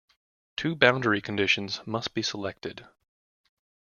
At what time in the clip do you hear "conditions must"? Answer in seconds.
1.21-2.15